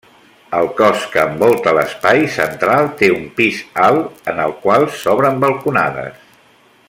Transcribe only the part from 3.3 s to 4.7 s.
pis alt, en el